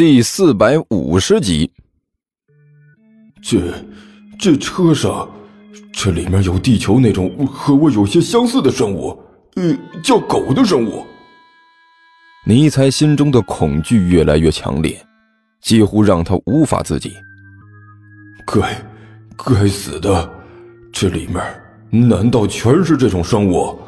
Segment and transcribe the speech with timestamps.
[0.00, 1.70] 第四百五十集。
[3.42, 3.60] 这
[4.38, 5.28] 这车上，
[5.92, 9.22] 这里面有地球那种和我有些相似的生物，
[9.56, 11.04] 呃，叫狗的生物。
[12.46, 14.98] 尼采心中的恐惧越来越强烈，
[15.60, 17.12] 几乎让他无法自己。
[18.46, 18.82] 该，
[19.36, 20.32] 该死的，
[20.90, 21.44] 这里面
[22.08, 23.78] 难道全是这种生物？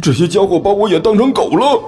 [0.00, 1.78] 这些家伙把我也当成狗了。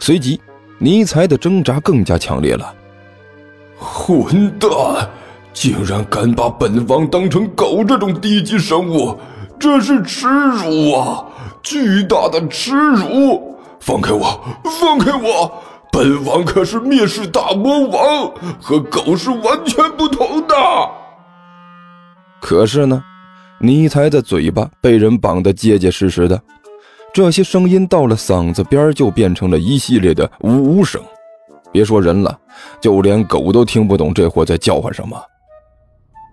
[0.00, 0.40] 随即，
[0.78, 2.74] 尼采的挣扎更加强烈了。
[3.78, 4.70] 混蛋，
[5.52, 9.18] 竟然敢把本王当成狗这种低级生物，
[9.58, 11.24] 这是耻辱啊！
[11.62, 13.56] 巨大的耻辱！
[13.80, 14.40] 放开我，
[14.80, 15.62] 放开我！
[15.92, 18.30] 本王可是灭世大魔王，
[18.60, 20.54] 和狗是完全不同的。
[22.40, 23.02] 可是呢，
[23.58, 26.40] 尼采的嘴巴被人绑得结结实实的。
[27.16, 31.02] 这些声音到了嗓子边就变成了一系列的呜呜声，
[31.72, 32.38] 别说人了，
[32.78, 35.16] 就连狗都听不懂这货在叫唤什么。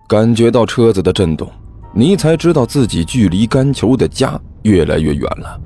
[0.06, 1.50] 感觉到车子的震动，
[1.94, 5.58] 尼才知道自己距离干球的家越来越远了。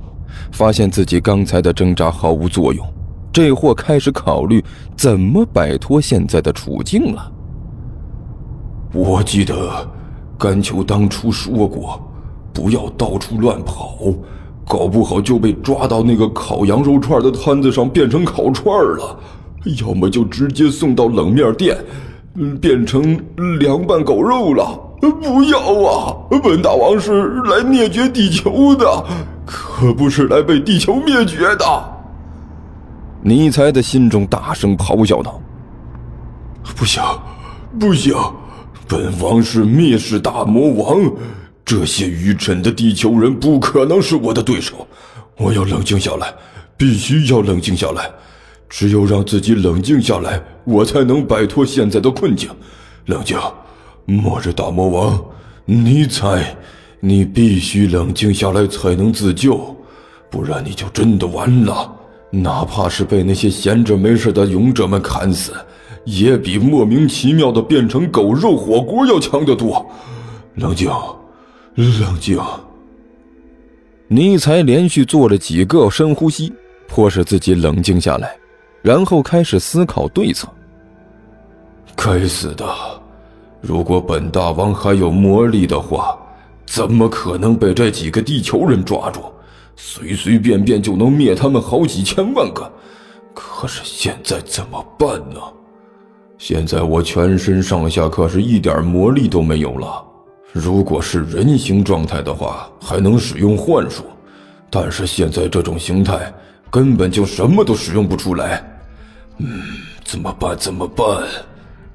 [0.53, 2.87] 发现自己刚才的挣扎毫无作用，
[3.33, 4.65] 这货开始考虑
[4.97, 7.33] 怎么摆脱现在的处境了。
[8.93, 9.85] 我记得
[10.39, 12.01] 干球当初说过，
[12.55, 13.99] 不要到处乱跑。
[14.69, 19.19] 搞不好就被抓到那个烤羊肉串的摊子上变成烤串了，
[19.81, 21.77] 要么就直接送到冷面店，
[22.61, 23.19] 变成
[23.59, 24.85] 凉拌狗肉了。
[25.01, 26.17] 不要啊！
[26.43, 29.05] 本大王是来灭绝地球的，
[29.47, 31.65] 可不是来被地球灭绝的。
[33.23, 35.41] 尼才的心中大声咆哮道
[36.77, 37.03] ：“不行，
[37.79, 38.13] 不行！
[38.89, 41.11] 本王是灭世大魔王。”
[41.69, 44.89] 这些愚蠢的地球人不可能是我的对手，
[45.37, 46.33] 我要冷静下来，
[46.79, 48.11] 必须要冷静下来。
[48.71, 52.49] 只有让自己冷静下来，我才能摆脱现在的困境。
[53.05, 53.37] 冷静，
[54.07, 55.23] 末日大魔王，
[55.67, 56.57] 尼采，
[57.01, 59.77] 你必须冷静下来才能自救，
[60.31, 61.95] 不然你就真的完了。
[62.31, 65.53] 哪怕是被那些闲着没事的勇者们砍死，
[66.07, 69.87] 也比莫名其妙的变成狗肉火锅要强得多。
[70.55, 70.91] 冷静。
[71.79, 72.37] 冷静。
[74.09, 76.53] 尼才连续做了几个深呼吸，
[76.89, 78.37] 迫使自己冷静下来，
[78.83, 80.49] 然后开始思考对策。
[81.95, 82.67] 该死的！
[83.61, 86.19] 如果本大王还有魔力的话，
[86.67, 89.21] 怎么可能被这几个地球人抓住？
[89.77, 92.69] 随随便便就能灭他们好几千万个。
[93.33, 95.41] 可是现在怎么办呢？
[96.39, 100.05] 现在我全身上下可是一点魔力都没有了。
[100.59, 104.03] 如果是人形状态的话，还能使用幻术，
[104.69, 106.33] 但是现在这种形态
[106.69, 108.69] 根本就什么都使用不出来。
[109.39, 109.63] 嗯，
[110.05, 110.57] 怎么办？
[110.59, 111.07] 怎么办？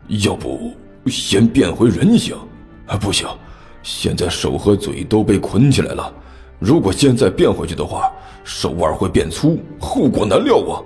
[0.07, 0.71] 要不
[1.07, 2.37] 先变回人形？
[2.87, 3.27] 啊，不行，
[3.83, 6.13] 现在手和嘴都被捆起来了。
[6.57, 8.09] 如果现在变回去的话，
[8.45, 10.79] 手腕会变粗，后果难料啊！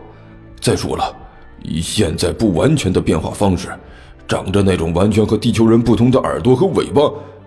[0.60, 1.16] 再说了，
[1.62, 3.70] 以现在不完全的变化方式，
[4.28, 7.02] 长着那种完全和地球人不同的耳朵和尾巴。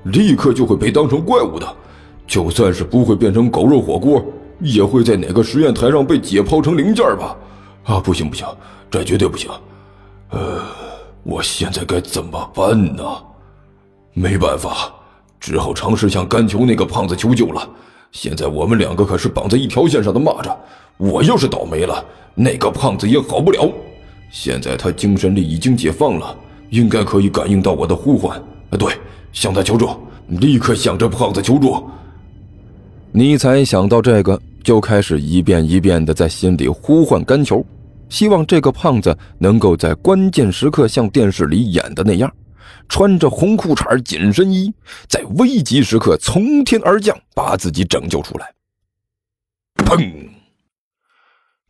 [0.05, 1.77] 立刻就会被当成怪物的，
[2.27, 4.25] 就算是不会变成狗肉火锅，
[4.61, 7.37] 也会在哪个实验台上被解剖成零件吧？
[7.85, 8.47] 啊，不行不行，
[8.91, 9.51] 这绝对不行！
[10.31, 10.63] 呃，
[11.23, 13.03] 我现在该怎么办呢？
[14.13, 14.93] 没办法，
[15.39, 17.69] 只好尝试向干球那个胖子求救了。
[18.13, 20.57] 现在我们两个可是绑在一条线上的蚂蚱，
[20.97, 23.71] 我要是倒霉了，那个胖子也好不了。
[24.31, 26.37] 现在他精神力已经解放了，
[26.71, 28.39] 应该可以感应到我的呼唤。
[28.71, 28.93] 啊，对。
[29.33, 29.89] 向他求助，
[30.29, 31.83] 立刻向这胖子求助。
[33.13, 37.65] 尼采想到这个，就开始一遍一遍的在心里呼唤干球，
[38.09, 42.33] 希望这个胖子能够在关键时刻像电视里演的那样，
[42.89, 44.73] 穿着红裤衩、紧身衣，
[45.09, 48.53] 在危急时刻从天而降，把自己拯救出来。
[49.77, 50.13] 砰！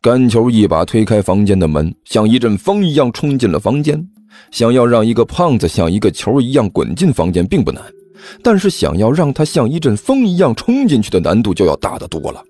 [0.01, 4.09] 干球一把推开房间的门，像一阵风一样冲进了房间。
[4.51, 7.83] 想要让一个胖子像一个球一样滚进房间并不难，
[8.43, 12.43] 但是想要让他像一阵风一样冲进去的难度就要大得多了。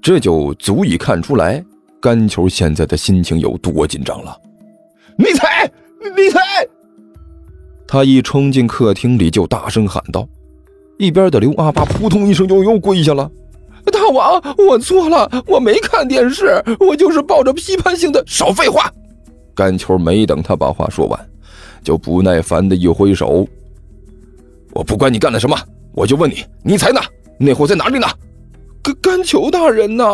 [0.00, 1.64] 这就足以看出来
[2.00, 4.36] 干球现在的心情有多紧张了。
[5.16, 5.70] 尼采，
[6.16, 6.40] 尼采！
[7.86, 10.26] 他一冲进客厅里就大声喊道，
[10.98, 13.30] 一边的刘阿八扑通一声就又跪下了
[13.92, 18.90] ：“大王，我错了，我没看电视，我就是抱着批判性的。”少废话！
[19.54, 21.30] 干球没等他把话说完，
[21.82, 23.46] 就不耐烦的一挥手
[24.72, 25.56] ：“我不管你干了什么，
[25.92, 27.00] 我就问你，你才呢？
[27.38, 28.06] 那货在哪里呢
[28.82, 30.04] ？”“干干球大人呢？”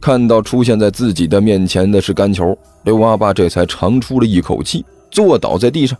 [0.00, 5.98] 看到出现在自己的面前的是甘球，刘阿爸这才长出了一口气，坐倒在地上。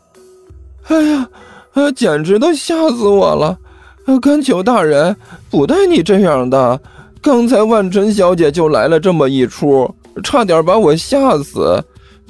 [0.84, 1.28] 哎呀，
[1.74, 3.58] 啊，简直都吓死我了！
[4.20, 5.14] 甘球大人，
[5.50, 6.80] 不带你这样的。
[7.22, 9.94] 刚才万晨小姐就来了这么一出，
[10.24, 11.84] 差点把我吓死。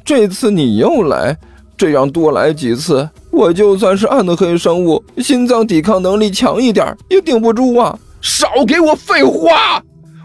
[0.05, 1.37] 这次你又来，
[1.77, 7.99] 这样多来几次，我就算是暗黑生物，心脏抵抗能力强一点也顶不住啊！
[8.21, 9.83] 少给我废话！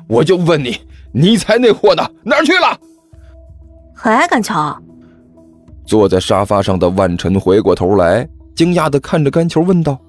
[0.07, 0.77] 我就问你，
[1.13, 2.05] 你才那货呢？
[2.23, 2.77] 哪儿去了？
[4.03, 4.77] 哎，甘桥。
[5.85, 9.99] 坐在沙发上的万晨回过头来，惊讶的看着甘球问道：“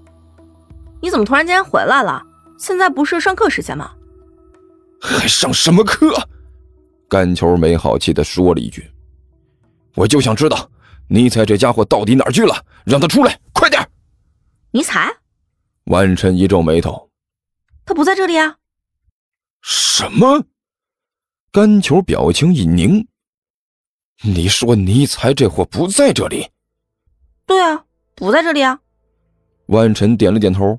[1.02, 2.22] 你怎么突然间回来了？
[2.58, 3.90] 现在不是上课时间吗？”
[5.00, 6.14] 还上什么课？
[7.08, 8.90] 甘球没好气的说了一句
[9.96, 10.70] ：“我就想知道，
[11.08, 12.54] 尼采这家伙到底哪儿去了？
[12.84, 13.82] 让他出来，快点！”
[14.70, 15.12] 尼采，
[15.86, 17.10] 万晨一皱眉头
[17.84, 18.56] ：“他不在这里啊？”
[19.62, 20.44] 什么？
[21.50, 23.08] 甘球表情一凝
[24.22, 26.50] ：“你说尼采这货不在这里
[27.46, 27.84] ？”“对啊，
[28.14, 28.78] 不在这里啊。”
[29.66, 30.78] 万晨点了点头：“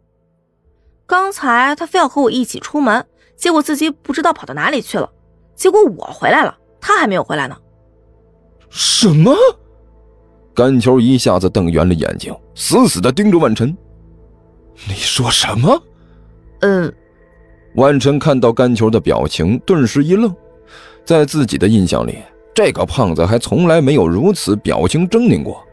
[1.07, 3.05] 刚才他非要和我一起出门。”
[3.37, 5.07] 结果自己不知道跑到哪里去了，
[5.55, 7.55] 结果我回来了，他还没有回来呢。
[8.69, 9.35] 什么？
[10.53, 13.75] 甘球一下子瞪圆了眼睛，死死的盯着万晨。
[14.87, 15.81] 你说什么？
[16.61, 16.93] 嗯。
[17.75, 20.33] 万晨看到甘球的表情，顿时一愣。
[21.05, 22.17] 在自己的印象里，
[22.53, 25.63] 这个胖子还从来没有如此表情狰狞过。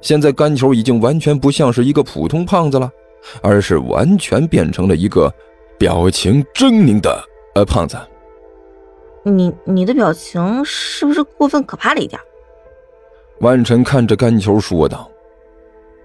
[0.00, 2.90] 现在甘球已经完全不像是一个普通胖子了，
[3.42, 5.32] 而是完全变成了一个。
[5.76, 7.20] 表情狰狞的，
[7.56, 7.96] 呃，胖子，
[9.24, 12.20] 你你的表情是不是过分可怕了一点？
[13.40, 15.10] 万晨看着甘球说道：“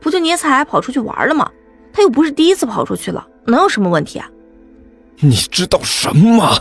[0.02, 1.50] 不就尼采跑出去玩了吗？
[1.92, 4.30] 他又不是第一次跑出去了，能有什么问题啊？”
[5.22, 6.58] 你知道什么？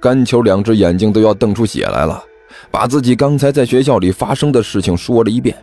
[0.00, 2.22] 甘球两只眼睛都要瞪出血来了，
[2.70, 5.56] 把自己刚才在学校里发生的事情说了一遍。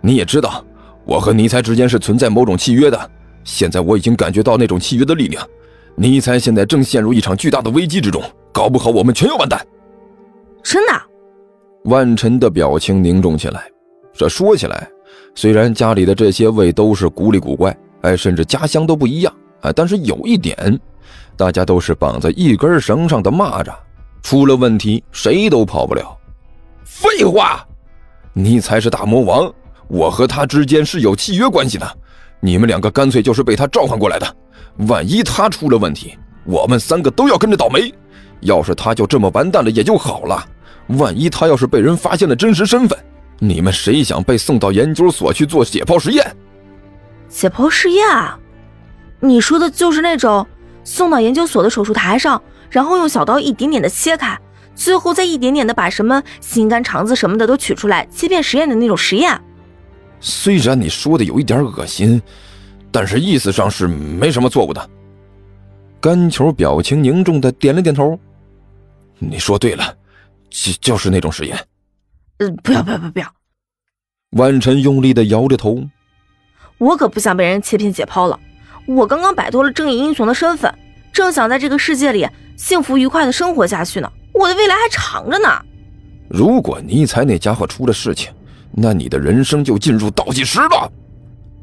[0.00, 0.64] 你也知道，
[1.04, 3.10] 我和尼采之间是存在某种契约的。
[3.44, 5.44] 现在我已经感觉到那种契约的力量，
[5.96, 8.22] 尼采现在正陷入一场巨大的危机之中，
[8.52, 9.66] 搞不好我们全要完蛋。
[10.62, 10.92] 真的？
[11.84, 13.64] 万晨的表情凝重起来。
[14.12, 14.88] 这说起来，
[15.34, 20.78] 虽然家里的这些位都是古里古怪，哎，甚至家乡都不一样，哎，但是有一点，
[21.36, 23.72] 大家都是绑在一根绳上的蚂蚱，
[24.22, 26.16] 出了问题谁都跑不了。
[26.84, 27.66] 废话，
[28.32, 29.52] 你才是大魔王，
[29.88, 31.98] 我和他之间是有契约关系的。
[32.38, 34.36] 你们两个干脆就是被他召唤过来的，
[34.88, 37.92] 万一他出了问题，我们三个都要跟着倒霉。
[38.40, 40.44] 要是他就这么完蛋了也就好了，
[40.98, 42.98] 万一他要是被人发现了真实身份，
[43.38, 46.36] 你们谁想被送到研究所去做解剖实验？
[47.28, 48.38] 解剖实验啊？
[49.20, 50.46] 你说的就是那种
[50.84, 54.38] 送到研究所的手术台上，然后用小刀一点点的切开，
[54.74, 59.40] 最后再一点点的把什么心肝肠子什么的都取出来切片实验的那种实验？
[60.20, 62.20] 虽然你说的有一点恶心，
[62.90, 64.90] 但是意思上是没什么错误的。
[66.00, 68.18] 甘球表情凝重的点了点头。
[69.18, 69.96] 你说对了，
[70.52, 71.58] 就就是那种实验。
[72.38, 73.26] 嗯，不要不要不要不要！
[74.32, 75.82] 万晨用力的摇着头。
[76.78, 78.38] 我可不想被人切片解剖了。
[78.86, 80.72] 我刚刚摆脱了正义英雄的身份，
[81.12, 82.26] 正想在这个世界里
[82.56, 84.10] 幸福愉快的生活下去呢。
[84.32, 85.48] 我的未来还长着呢。
[86.28, 88.32] 如果尼采那家伙出了事情，
[88.72, 90.90] 那你的人生就进入倒计时了，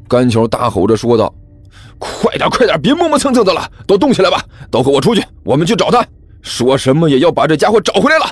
[0.08, 1.34] 甘球大吼着说道
[1.98, 4.42] ：“快点，快点，别磨磨蹭蹭的了，都动起来吧！
[4.70, 6.06] 都和我出去，我们去找他，
[6.40, 8.24] 说什么也要把这家伙找回来了。”